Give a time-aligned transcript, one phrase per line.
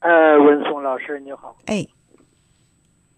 [0.00, 1.56] 呃，文松老师你好。
[1.66, 1.86] 哎，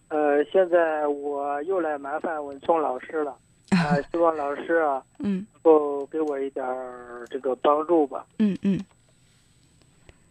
[0.09, 3.31] 呃，现在我又来麻烦文松老师了，
[3.71, 8.27] 啊、希望老师啊 嗯能够给我一点儿这个帮助吧。
[8.39, 8.79] 嗯嗯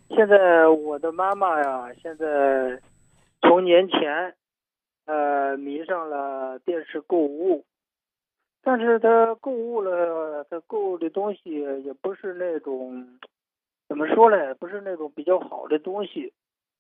[0.09, 2.78] 现在我的妈妈呀，现在
[3.42, 4.36] 从年前，
[5.06, 7.63] 呃，迷上了电视购物，
[8.62, 11.49] 但是她购物了，她购物的东西
[11.86, 13.08] 也不是那种，
[13.92, 16.31] 怎么说呢，不是那种比较好的东西。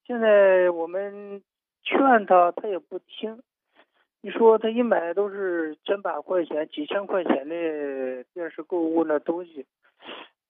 [0.05, 1.43] 现在我们
[1.83, 3.37] 劝他，他也不听。
[4.21, 9.65] 你说他一买都是千把块钱、几千块钱的电视购物那东西，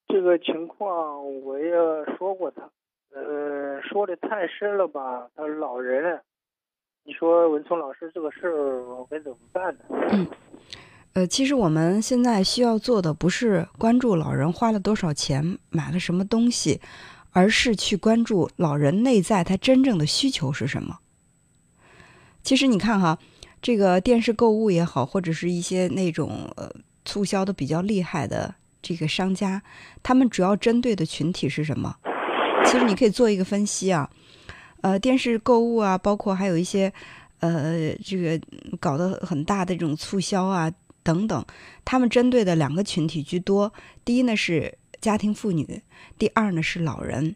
[0.07, 1.73] 这个情况我也
[2.15, 2.69] 说过他，
[3.11, 6.21] 呃，说的太深了吧，他老人了。
[7.03, 9.81] 你说文聪老师这个事儿我该怎么办呢？
[11.13, 16.79] 呃，其实我们现在需要做的不是关注老人花了多少钱买了什么东西，
[17.31, 20.99] 而是去关注老人内在他真正的需求是什么。
[22.43, 23.19] 其实你看哈，
[23.61, 26.71] 这个电视购物也好，或者是一些那种呃
[27.03, 29.61] 促销的比较厉害的这个商家，
[30.01, 31.93] 他们主要针对的群体是什么？
[32.65, 34.09] 其实你可以做一个分析啊，
[34.79, 36.91] 呃，电视购物啊，包括还有一些
[37.39, 38.39] 呃这个
[38.79, 40.71] 搞得很大的这种促销啊
[41.03, 41.45] 等等，
[41.83, 43.73] 他们针对的两个群体居多。
[44.05, 45.81] 第一呢是家庭妇女，
[46.17, 47.35] 第二呢是老人。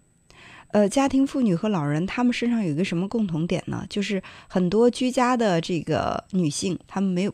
[0.72, 3.86] 呃，家庭妇女和老人，他们身上有一个什么共同点呢？
[3.90, 7.34] 就是很多居家的这个女性，她们没有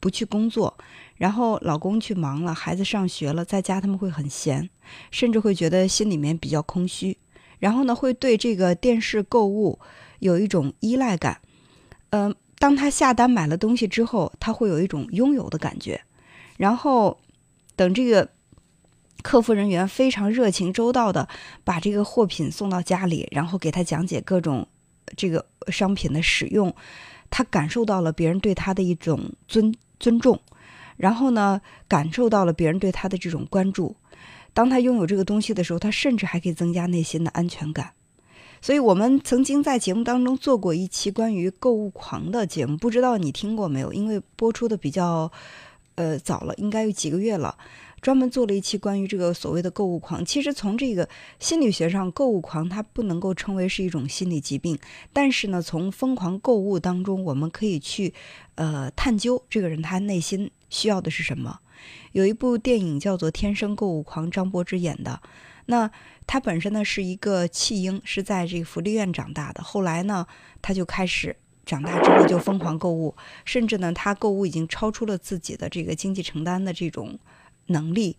[0.00, 0.76] 不去工作，
[1.14, 4.68] 然后老公去忙了，孩子上学了，在家他们会很闲，
[5.12, 7.16] 甚至会觉得心里面比较空虚，
[7.60, 9.78] 然后呢，会对这个电视购物
[10.18, 11.40] 有一种依赖感。
[12.10, 16.02] 嗯、当他下单买了东西之后，他会有一种拥有的感觉，
[16.58, 17.18] 然后
[17.74, 18.28] 等这个
[19.22, 21.26] 客服人员非常热情周到的
[21.64, 24.68] 把这个货品送到家里，然后给他讲解各种
[25.16, 26.74] 这个商品的使用，
[27.30, 30.38] 他感受到了别人对他的一种尊尊重，
[30.98, 33.96] 然后呢，感受到了别人对他的这种关注。
[34.52, 37.92] 当他拥有这个东西的时候，他甚至还可以增加内心的安全感。
[38.60, 43.92] 所以我们曾经在节目当中做过一期关于购物狂的节目，不知道你听过没有？
[43.92, 45.30] 因为播出的比较
[45.94, 47.56] 呃早了，应该有几个月了。
[48.00, 50.24] 专门做了一期关于这个所谓的购物狂。
[50.24, 51.06] 其实从这个
[51.38, 54.78] 心理学上，购物狂它不能够称为是一种心理疾病，
[55.12, 58.14] 但是呢，从疯狂购物当中，我们可以去
[58.54, 61.60] 呃探究这个人他内心需要的是什么。
[62.12, 65.20] 有一部电影叫做《天生购物狂》，张柏芝演的。
[65.70, 65.90] 那
[66.26, 69.62] 他本身呢是一个弃婴，是在这个福利院长大的。
[69.62, 70.26] 后来呢，
[70.60, 73.14] 他就开始长大之后就疯狂购物，
[73.44, 77.18] 甚至呢，他购物已经超出了自己的这个经济承担的这种
[77.66, 78.16] 能力。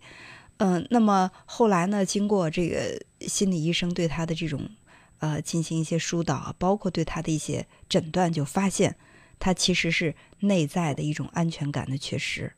[0.58, 4.70] 嗯、那么后来呢，经过这个心理医生对他的这种
[5.18, 8.96] 呃进行一些疏导，包括对他的一些诊断，就发现
[9.38, 12.52] 他其实是内在的一种安全感的缺失。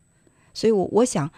[0.52, 1.32] 所以我，我想，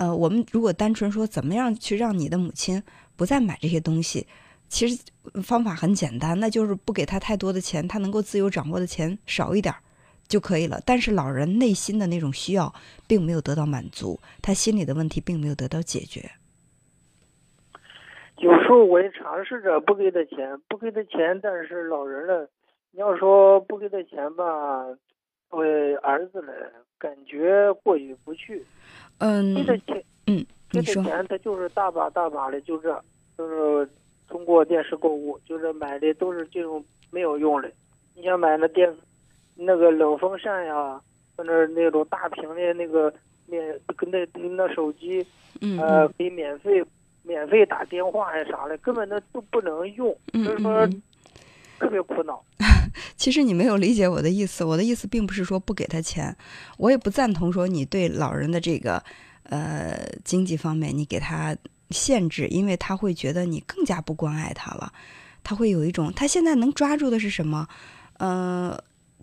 [0.00, 2.82] 呃，我们如果单纯说怎么样去让你的母亲
[3.16, 4.26] 不再买这些东西，
[4.66, 5.04] 其实
[5.42, 9.74] 方法很简单，那就是不给她太多的钱，她能够自由掌握的钱少一点
[10.26, 10.80] 就可以了。
[10.86, 12.72] 但是老人内心的那种需要
[13.06, 16.30] 并没有得到满足，他心里的问题并没有得到解决。
[18.38, 22.48] 有时候我也尝试着不给他钱，不给他钱，但是老人了，
[22.90, 24.86] 你要说不给他钱吧，
[25.50, 26.52] 为儿子了，
[27.00, 28.64] 感觉过意不去。
[29.18, 33.02] 嗯给他钱，嗯，给你说，他钱，他就是大把大把的，就这，
[33.36, 33.88] 就是
[34.28, 37.70] 通过电视购物，就是买的都是这种没有用的。
[38.14, 38.94] 你想买那电，
[39.54, 41.00] 那个冷风扇呀，
[41.36, 43.12] 或者那种大屏的那个
[43.46, 45.26] 免，跟那那手机，
[45.60, 46.84] 嗯呃，嗯可以免费
[47.22, 50.88] 免费打电话呀啥的，根本那都不能用，嗯所以说。
[51.80, 52.44] 特别苦恼。
[53.16, 56.36] 其实你没有理解我的意思，我的意思并不是说不给他钱，
[56.76, 59.02] 我也不赞同说你对老人的这个
[59.44, 61.56] 呃经济方面你给他
[61.90, 64.92] 限制，因为他会觉得你更加不关爱他了，
[65.42, 67.66] 他会有一种他现在能抓住的是什么？
[68.18, 68.78] 呃，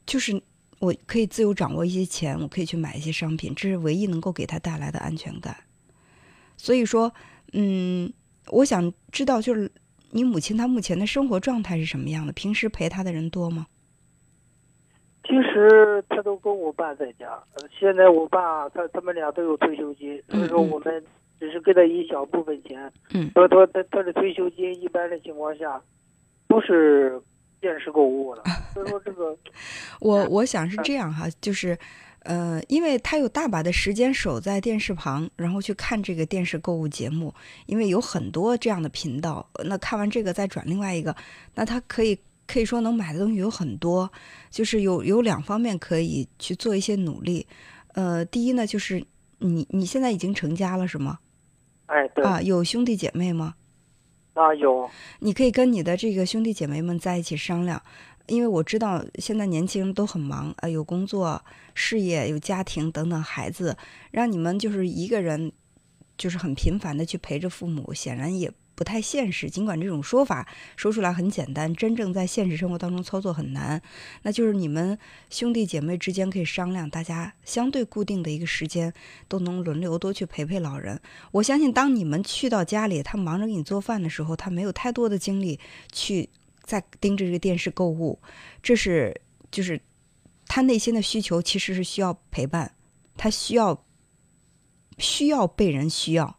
[0.05, 0.41] 就是
[0.79, 5.55] 我可以自由掌握一些钱，我可以去买一些商品，这是唯一能够给他带来的安全感。
[6.57, 7.13] 所以说，
[7.53, 8.11] 嗯，
[8.47, 9.71] 我想知道就是。
[10.11, 12.33] 你母亲她目前的生活状态是什么样的？
[12.33, 13.67] 平时陪她的人多吗？
[15.23, 21.03] 平时她都跟我爸在家，呃现在我爸他他们俩都有退休金，所以说我们
[21.39, 22.91] 只是给他一小部分钱。
[23.13, 25.81] 嗯他他他他的退休金一般的情况下
[26.47, 27.21] 都是
[27.59, 28.43] 电视购物了，
[28.73, 29.37] 所以说这个
[29.99, 31.77] 我我想是这样哈，就是，
[32.27, 37.33] 呃，因为他有大把的时间守在电视旁，然后去看这个电视购物节目，
[37.67, 39.49] 因为有很多这样的频道。
[39.63, 41.15] 那看完这个再转另外一个，
[41.55, 44.11] 那他可以可以说能买的东西有很多，
[44.51, 47.47] 就是有有两方面可以去做一些努力。
[47.93, 49.01] 呃，第一呢，就是
[49.37, 51.19] 你你现在已经成家了是吗？
[51.85, 53.55] 哎，对啊，有兄弟姐妹吗？
[54.33, 54.89] 啊，有。
[55.19, 57.81] 你可以跟你的这个兄弟姐妹们在一起商量。
[58.27, 61.43] 因为我知道现在年轻人都很忙啊，有工作、
[61.73, 63.77] 事业、有家庭等等孩子，
[64.11, 65.51] 让你们就是一个人，
[66.17, 69.49] 就是很频繁的去陪着父母，显然也不太现实。
[69.49, 73.81] 尽管这种说法说出来很简单，真正在现实生活当中操作很难。
[74.23, 74.99] 那就是你们
[75.29, 78.93] 兄弟姐妹之间可以商量，大家相对固定的一个时间，
[79.29, 80.99] 都能轮流多去陪陪老人。
[81.31, 85.59] 我相信，当你们去到家里，他忙着给你做饭的时候，他没有太多的精力
[85.91, 86.29] 去。
[86.67, 88.21] 在盯着这个电视购物，
[88.61, 89.19] 这是
[89.49, 89.81] 就是
[90.45, 92.75] 他内心的需求，其实是需要陪伴，
[93.15, 93.83] 他需要
[94.97, 96.37] 需要被人需要，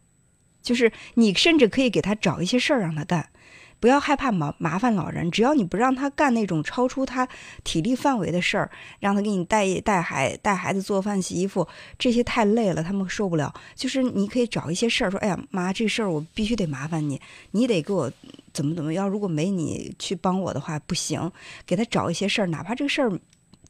[0.62, 3.32] 就是你甚至可以给他找一些事儿让他干。
[3.80, 7.28] 不要害怕麻麻烦老人，只要你不让他干那种超出他
[7.62, 11.66] 体力范围的事儿，让他给你带带孩带孩子做饭洗衣服，
[11.98, 13.54] 这些太累了，他们受不了。
[13.74, 17.20] 就是你可以找一些事儿，说，哎呀妈，这事儿我必须得麻烦你，
[17.52, 18.10] 你得给我
[18.52, 19.08] 怎么怎么样。
[19.08, 21.30] 如果没你去帮我的话，不行。
[21.64, 23.12] 给他找一些事儿，哪怕这个事儿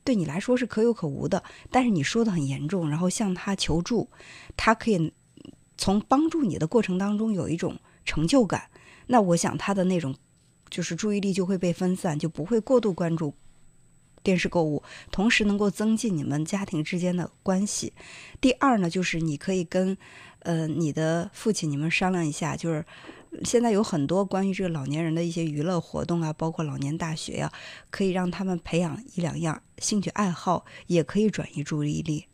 [0.05, 4.09] 对你来说是可有可无的，但是你说的很严重，然后向他求助，
[4.57, 5.13] 他可以
[5.77, 8.63] 从帮助你的过程当中有一种成就感。
[9.09, 10.15] 那我想他的那种，
[10.71, 13.35] 就是注意力就会被分散，就不会过度关注
[14.23, 17.93] 电视购物，同时能够增进你们家庭之间的关系。
[18.41, 19.97] 第二呢，就是你可以跟
[20.41, 22.85] 呃你的父亲你们商量一下，就是
[23.45, 27.51] 现在有很多关于这个老年人的一些娱乐活动啊，包括老年大学呀，
[27.91, 32.27] 可以让他们培养一两样兴趣爱好，也可以转移注意力。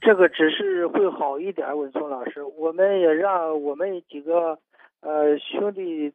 [0.00, 4.58] 这个只是会好一点，文聪老师，我们也让我们几个。
[5.00, 6.12] 呃，兄弟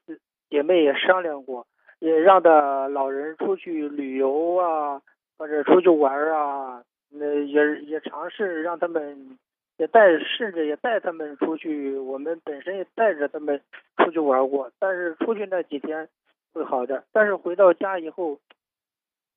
[0.50, 1.66] 姐妹也商量过，
[2.00, 5.02] 也让的老人出去旅游啊，
[5.38, 9.38] 或者出去玩啊，那也也尝试让他们
[9.78, 11.98] 也带，甚至也带他们出去。
[11.98, 13.60] 我们本身也带着他们
[13.98, 16.08] 出去玩过，但是出去那几天
[16.52, 18.38] 会好点，但是回到家以后，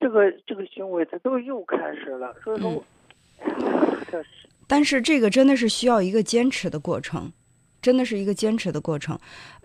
[0.01, 2.35] 这个这个行为他都又开始了。
[2.43, 2.85] 所以说，
[4.69, 7.33] 但是这个真的是需要一个坚持的过程。
[7.87, 9.17] 真的是一个坚持的过程，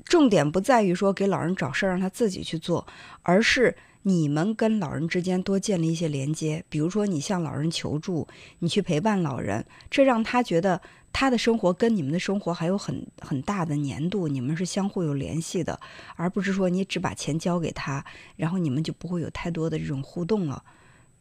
[0.06, 2.85] 重点不在于说给老人找事儿让他自己去做，
[3.23, 6.63] 而是你们跟老人之间多建立一些连接。
[6.69, 8.27] 比如说，你向老人求助，
[8.59, 10.79] 你去陪伴老人，这让他觉得
[11.12, 15.79] 他的生活跟你们的生活还有很很大的粘度，你们是相互有联系的，
[16.15, 20.63] 而不是说你只把钱交给他，然后你们就不会有太多的这种互动了。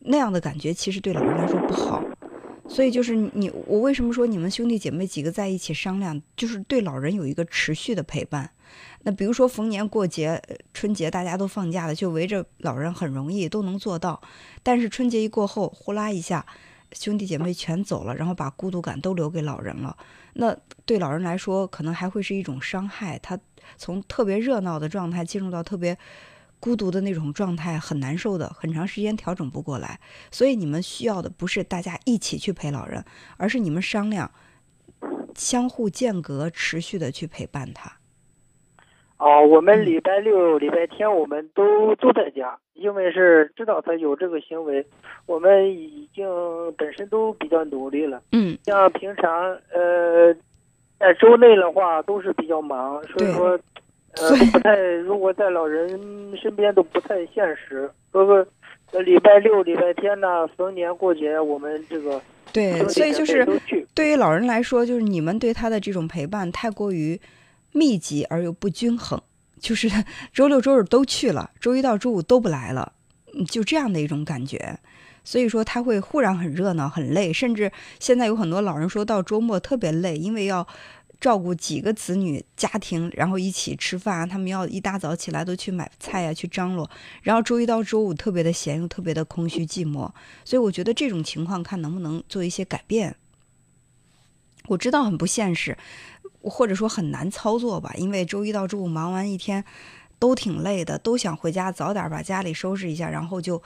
[0.01, 2.05] 那样的感觉其实对老人来说不好。
[2.71, 8.49] 所以就是你，我为什么说你们兄弟姐妹几个在一起商量，就是对老人有一个持续的陪伴。
[9.03, 10.41] 那比如说逢年过节、
[10.73, 14.23] 春节大家都放假了，就围着老人很容易都能做到。
[14.63, 16.47] 但是春节一过后，呼啦一下，
[16.93, 19.97] 兄弟姐妹全走了，然后把孤独感都留给老人了。
[20.35, 20.57] 那
[20.87, 23.19] 对老人来说，可能还会是一种伤害。
[23.19, 23.37] 他
[23.77, 25.99] 从特别热闹的状态进入到特别。
[26.61, 29.99] 孤独的那种状态很难受的，很长时间调整不过来，
[30.31, 33.03] 所以你们需要的不是大家一起去陪老人，
[33.39, 34.31] 而是你们商量，
[35.35, 37.91] 相互间隔、持续的去陪伴他。
[39.17, 44.87] 哦，我们礼拜六、礼拜天我们都都在家，因为是知道他有这个行为，
[45.25, 46.27] 我们已经
[46.77, 48.23] 本身都比较努力了。
[48.33, 49.33] 嗯，像平常
[49.73, 50.35] 呃，
[50.99, 53.59] 在周内的话都是比较忙，所以说。
[54.13, 55.89] 呃，不太，如果在老人
[56.37, 57.89] 身边都不太现实。
[58.11, 62.21] 哥哥，礼拜六、礼拜天呢，逢年过节，我们这个
[62.53, 63.47] 对，所以就是
[63.95, 67.21] 对于老人来说，就是你们对他的这种陪伴太过于
[67.71, 69.23] 密集而又不均衡，
[69.61, 69.89] 就是
[70.35, 72.93] 周六周日都去了，周一到周五都不来了，
[73.49, 74.77] 就这样的一种感觉。
[75.23, 80.67] 所以说他会忽然很热闹、很累，甚至现在有很多老人说到周末特别累，因为要。
[81.21, 86.89] 照顾几个子女家庭，然后一起吃饭，他们要一大早起来都去买菜呀，去张罗，
[87.23, 90.11] 然后周一到周五特别的闲，又特别的空虚寂寞，
[90.45, 93.17] 所以我觉得这种情况看能不能做一些改变。
[94.69, 95.77] 我知道很不现实，
[96.43, 99.65] 或者说很难操作吧，因为周一到周五忙完一天
[100.19, 103.63] 都挺累的，都想回家早点把家里收拾一下，然后就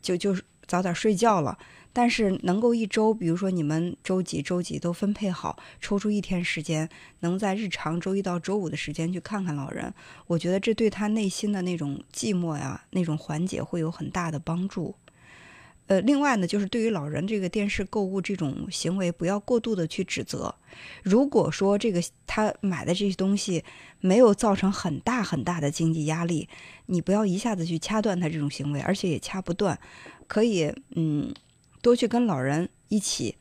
[0.00, 1.58] 就就是早点睡觉了。
[1.94, 6.88] 但是能够一周，比如说你们周几周几都分配好，抽出一天时间，
[7.20, 9.92] 能在日常周一到周五的时间去看看老人，
[10.26, 14.94] 我觉得这对他内心的那种寂寞呀，那种缓解会有很大的帮助。
[15.88, 20.54] 呃，另外呢，就是对于老人这个电视购物这种行为，不要过度的去指责。
[21.02, 23.62] 如果说这个他买的这些东西
[24.00, 26.48] 没有造成很大很大的经济压力，
[26.86, 29.78] 你不要一下子去掐断他这种行为，而且也掐不断，
[30.26, 31.34] 可以嗯，
[31.82, 33.36] 多去跟老人一起，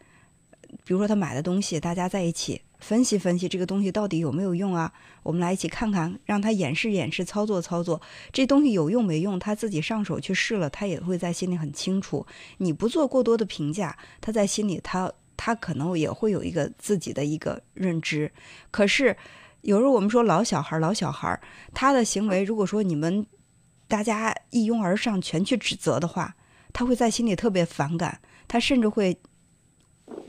[0.83, 2.61] 比如说他买的东西，大家在一起。
[2.81, 4.91] 分析分析这个东西到底有没有用啊？
[5.23, 8.01] 我们来一起看看，让他演示演示，操作操作，
[8.33, 9.37] 这东西有用没用？
[9.39, 12.25] 他自己上手去试了，他也会在心里很清楚。
[12.57, 18.31] 你不做过多的评价，他在心里他他可能也会有一个自己的一个认知。
[18.71, 19.15] 可是
[19.61, 21.39] 有时候我们说老小孩老小孩
[21.73, 23.25] 他的行为，如果说你们
[23.87, 26.35] 大家一拥而上全去指责的话，
[26.73, 29.17] 他会在心里特别反感，他甚至会。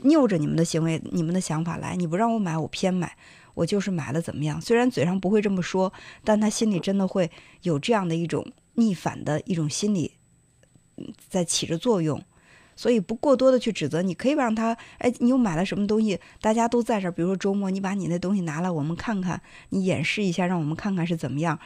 [0.03, 3.15] 拗着你们的行为、你们的想法来，你不让我买，我偏买，
[3.53, 4.59] 我就是买了，怎么样？
[4.59, 10.13] 虽然嘴上不会这么说，但他心里真的会有这样的一种逆反的一种心理
[11.29, 12.21] 在起着作用。
[12.75, 16.19] 所以不过多的去指责，你可以让他，哎，你又买了什么东西？
[16.41, 21.59] 大家都在这儿，比如说周末，你把你那东西拿来，我们看看，你演示一下，让我们看看是怎么样。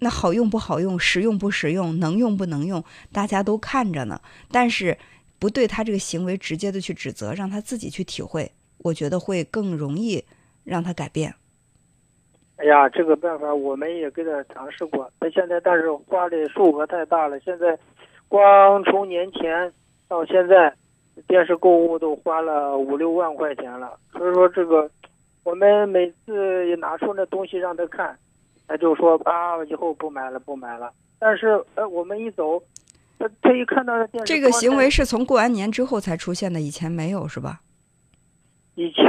[0.00, 4.20] 那好用不好用，实用不实用，能用不能用，大家都看着呢。
[4.52, 4.96] 但是。
[5.38, 10.24] 不对他这个行为直接的去指责，让他自己去体会，我觉得会更容易
[10.64, 11.34] 让他改变。
[12.56, 17.78] 哎呀，这个办法我们也给他尝试过，他现在但是花的数额太大了，现在
[18.28, 19.70] 光从年前
[20.08, 20.74] 到现在，
[21.28, 23.98] 电视购物都花了五六万块钱了。
[24.12, 24.90] 所以说这个，
[25.44, 28.18] 我们每次拿出那东西让他看，
[28.66, 30.90] 他就说啊，以后不买了，不买了。
[31.18, 32.62] 但是呃，我们一走。
[33.18, 37.60] 他他一看到电视，这个行为是从过完年之后才出现的，以前没有是吧？
[38.74, 39.02] 以前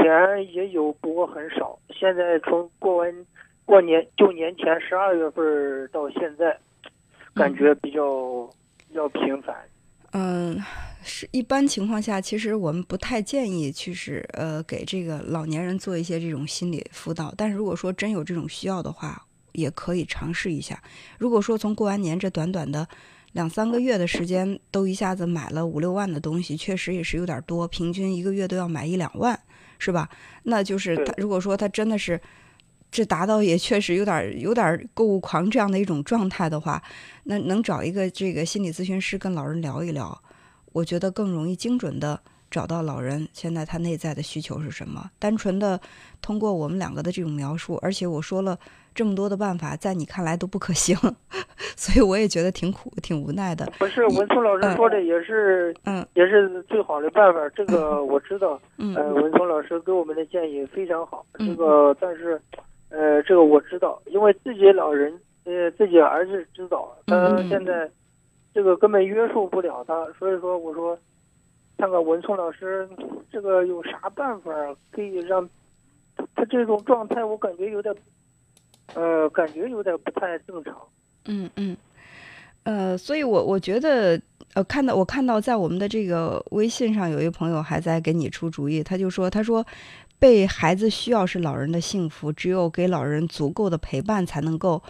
[0.54, 1.78] 也有，不过很少。
[1.90, 3.26] 现在从过完
[3.66, 6.58] 过年就年前十二月份到现在，
[7.36, 8.50] 感觉比较
[8.88, 9.54] 比较频繁。
[10.14, 10.58] 嗯，
[11.04, 17.34] 是一般情况下，其实我们不太建议去是呃给这个老年人做一些这种心理辅导。
[17.36, 19.22] 但是如果说真有这种需要的话，
[19.52, 20.82] 也可以尝试一下。
[21.20, 22.88] 如果说从过完年这短短的。
[23.38, 27.68] 两三个月的时间都一下子买了五六万的东西，确实也是有点多。
[27.68, 29.40] 平均一个月都要买一两万，
[29.78, 30.10] 是吧？
[30.44, 32.20] 那就是他如果说他真的是
[32.90, 36.82] 这达到也确实有点有点购物狂这样的一种状态的话，
[37.26, 40.20] 那能找一个这个心理咨询师跟老人聊一聊，
[40.72, 45.10] 我觉得更容易精准的找到老人现在他内在的需求是什么。
[45.20, 45.80] 单纯的
[46.22, 48.58] 通过我们两个的这种描述，而且我说了。
[48.98, 50.98] 这么多的办法，在你看来都不可行，
[51.76, 53.64] 所以我也觉得挺苦、挺无奈的。
[53.78, 57.48] 不是文聪老师说的也是，嗯，也是最好的办法。
[57.50, 61.24] 这个我知道，嗯，文聪老师给我们的建议非常好。
[61.38, 62.42] 这个，但是，
[62.90, 65.14] 呃，这个我知道，因为自己老人，
[65.44, 67.88] 呃，自己儿子知道，他现在
[68.52, 70.98] 这个根本约束不了他，所以说我说，
[71.78, 72.90] 看看文聪老师
[73.32, 74.52] 这个有啥办法
[74.92, 75.48] 可以让
[76.36, 77.96] 他这种状态，我感觉有点。
[78.96, 80.74] 呃，感觉有点不太正常。
[81.26, 81.76] 嗯嗯，
[82.64, 84.20] 呃，所以我我觉得，
[84.54, 89.64] 呃，看到我看到在我们的这个微信上，有一朋友还在给你出主意，他就说，他说，
[90.18, 94.82] 被孩子需要是老人的幸福，只有给老人足够的陪伴，才能够，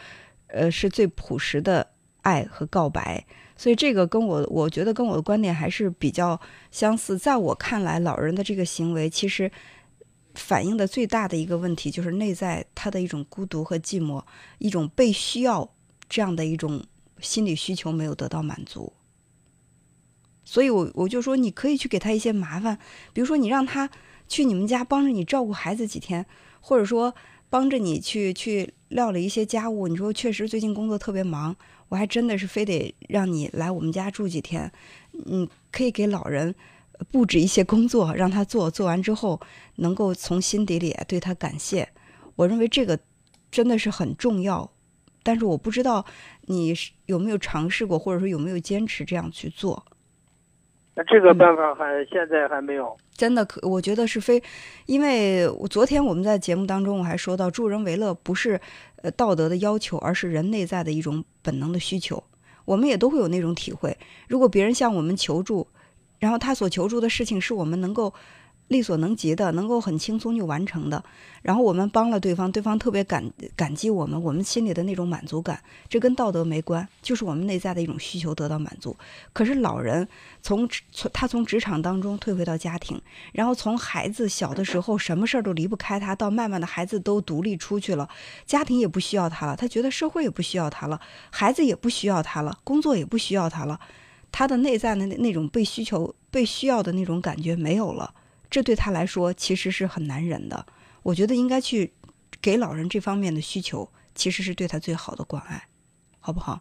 [0.46, 1.88] 呃，是最朴实的
[2.28, 3.26] 爱和告白。
[3.56, 6.40] 所以这个跟我，我觉得跟我的观点还是比较
[6.72, 7.18] 相似。
[7.18, 9.52] 在我看来，老人的这个行为其实。
[10.40, 14.24] 反映的最大的一个问题就是内在他的一种孤独和寂寞，
[14.60, 15.68] 一种被需要
[16.08, 16.86] 这样的一种
[17.20, 18.94] 心理需求没有得到满足。
[20.46, 22.78] 所以，我我就说，你可以去给他一些麻烦，
[23.14, 23.90] 比如说你让他
[24.28, 26.24] 去你们家帮着你照顾孩子几天，
[26.62, 27.16] 或者说
[27.50, 29.88] 帮着你去去料理一些家务。
[29.88, 31.56] 你说确实最近工作特别忙，
[31.90, 34.72] 我还真的是非得让你来我们家住几天。
[35.26, 36.56] 嗯，可以给老人。
[37.12, 39.40] 布置一些工作让他做，做完之后
[39.76, 41.88] 能够从心底里对他感谢。
[42.36, 42.98] 我认为这个
[43.52, 44.68] 真的是很重要，
[45.22, 46.04] 但是我不知道
[46.48, 46.74] 你
[47.06, 49.86] 有没有尝试过，或者说有没有坚持这样去做。
[50.96, 52.98] 那这个办法还现在还没有。
[53.18, 54.42] 真的可，我觉得是非，
[54.86, 58.62] 因为我昨天我们在节目当中我还说到，助人为乐不是
[59.02, 62.24] 呃道德的要求，而是人内在的一种本能的需求。
[62.64, 63.98] 我们也都会有那种体会，
[64.28, 65.68] 如果别人向我们求助。
[66.20, 68.12] 然后他所求助的事情是我们能够
[68.68, 71.04] 力所能及的，能够很轻松就完成的。
[71.42, 78.96] 然后我们帮了对方，对方特别感感激我们，我们心里的那种满足感，这跟道德没关，就是我们内在的一种需求得到满足。
[79.32, 80.06] 可是老人
[80.42, 88.10] 从从他从职场当中退回到家庭，然后从孩子小的时候什么事儿都离不开他，到慢慢的孩子都独立出去了，
[88.46, 91.00] 家庭也不需要他了，他觉得社会也不需要他了，
[91.32, 93.80] 孩子也不需要他了，工作也不需要他了。
[94.30, 98.14] 他的内在的那那种被需求、被需要的那种感觉没有了，
[98.50, 100.66] 这对他来说其实是很难忍的。
[101.04, 101.94] 我觉得应该去
[102.42, 105.62] 给老人这方面的需求，其实是对他最好的关爱，
[106.20, 106.60] 好不好？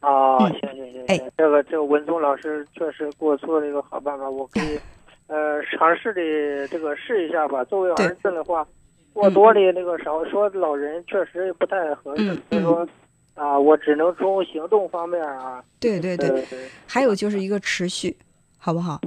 [0.00, 4.78] 啊，嗯行行行哎，这个这个文松老师确实给我做了一个好办法，我可以
[5.26, 7.62] 呃尝试的这个试一下吧。
[7.64, 8.66] 作为儿子的话，
[9.12, 12.88] 过多的那个少说老人确实不太合适，嗯所以说
[13.34, 18.16] 啊，我只能从行动方面啊，对对对，呃还有就是一个持续，
[18.58, 19.00] 好不好？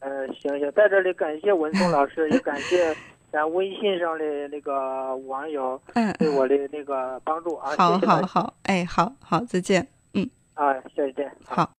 [0.00, 2.94] 呃，行行，在这里感谢文松老师，也感谢
[3.32, 9.86] 咱微信上的那个网友嗯，对我的那个帮助啊，好好好，哎，好好，再见。
[10.14, 11.30] 嗯啊，再见。
[11.44, 11.70] 好。